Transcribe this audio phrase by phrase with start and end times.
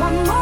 [0.00, 0.39] one more.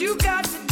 [0.00, 0.67] Hallelujah.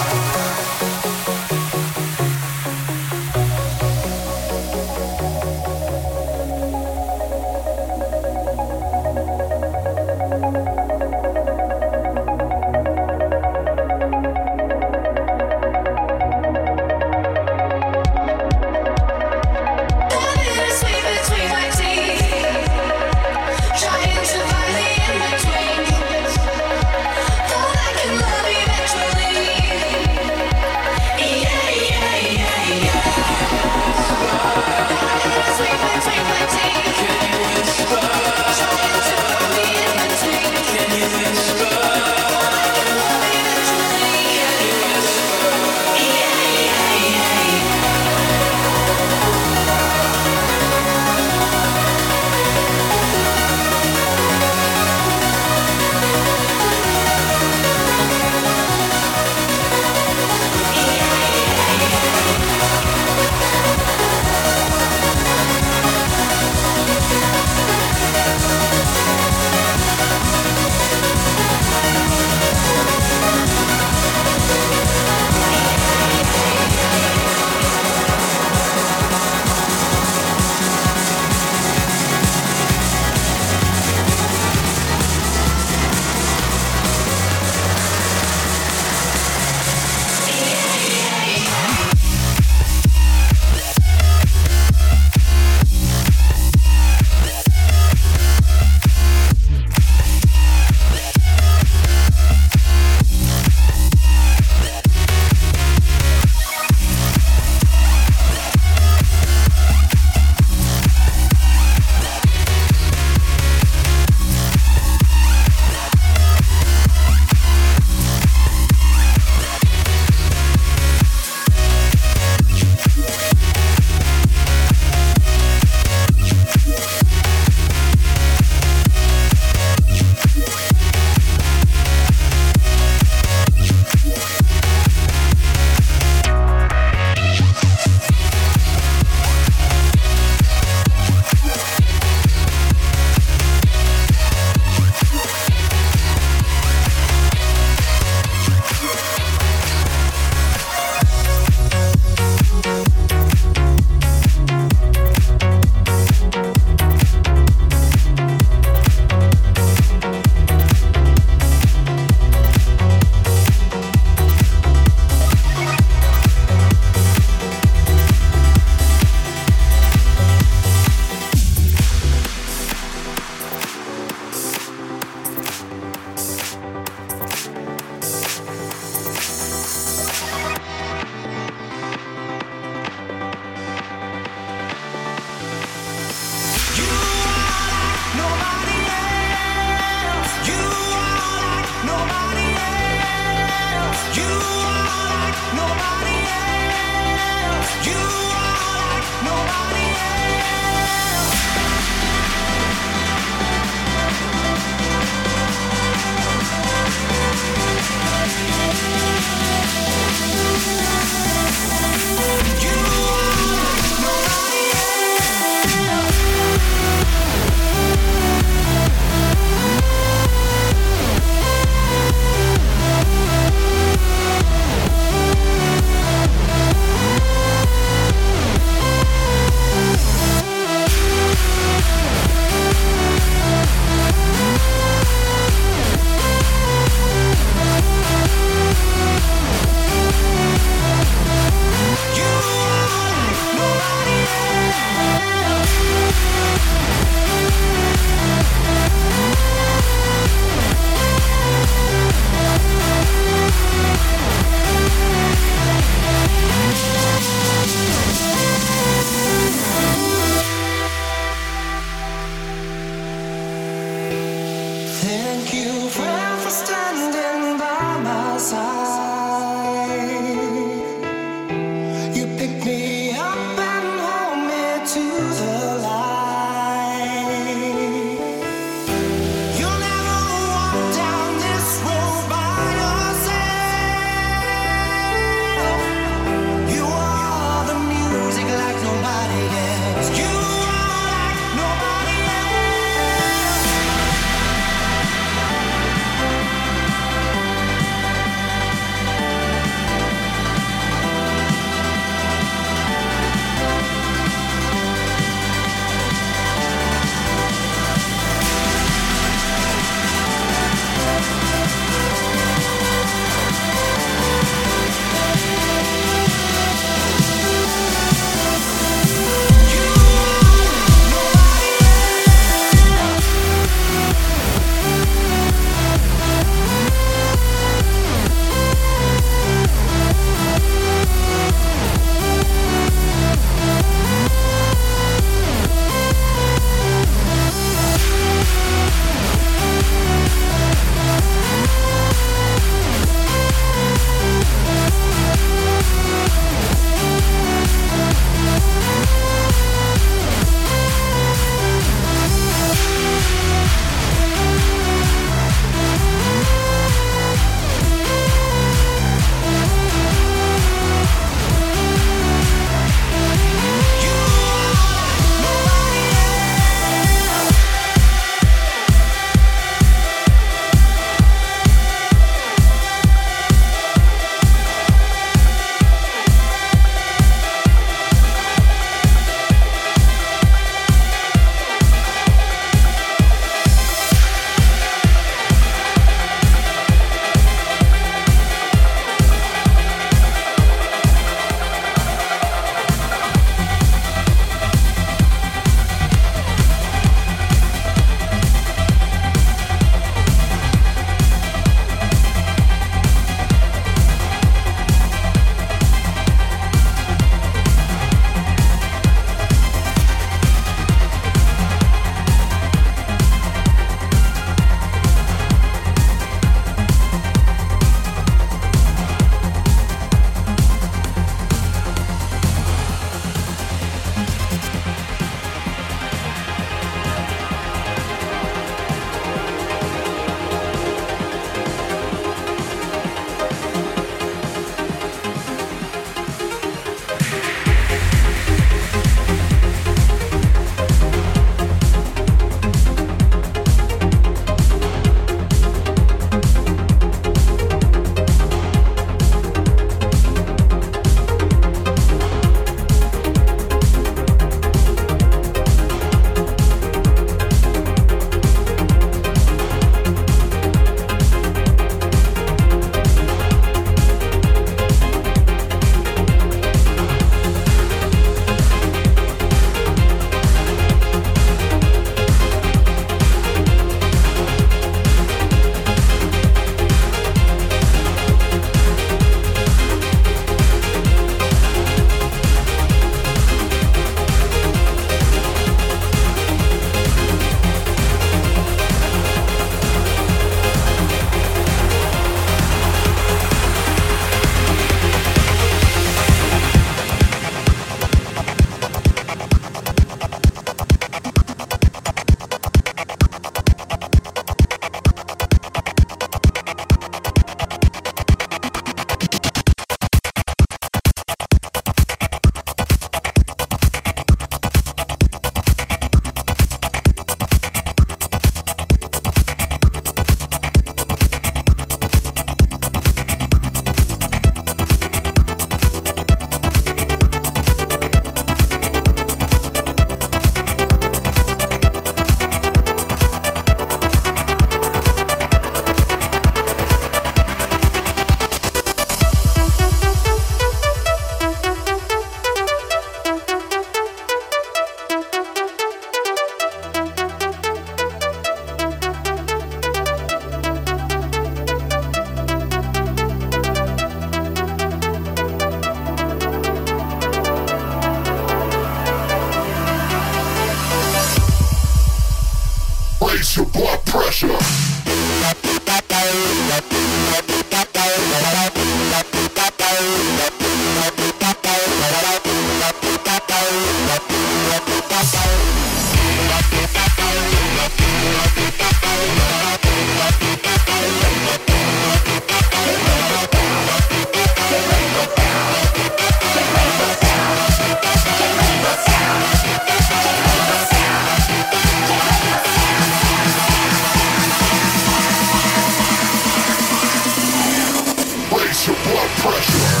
[598.86, 600.00] your blood pressure.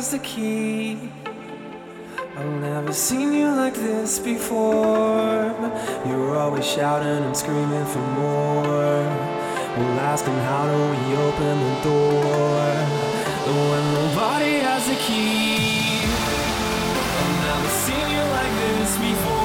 [0.00, 0.96] Has the key.
[2.34, 5.52] I've never seen you like this before.
[6.06, 9.02] You're always shouting and screaming for more.
[9.76, 12.64] Well, asking how do we open the door
[13.68, 16.00] when nobody has the key.
[17.20, 19.39] I've never seen you like this before.